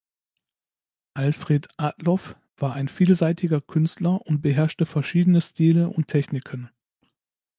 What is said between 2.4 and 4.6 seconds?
war ein vielseitiger Künstler und